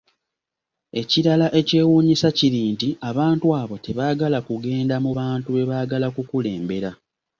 Ekirala 1.01 1.47
ekyewuunyisa 1.59 2.29
kiri 2.37 2.61
nti 2.73 2.89
abantu 3.09 3.45
abo 3.61 3.75
tebagala 3.85 4.39
kugenda 4.47 4.95
mu 5.03 5.11
bantu 5.19 5.47
bebaagala 5.57 6.05
okukulembera. 6.11 6.91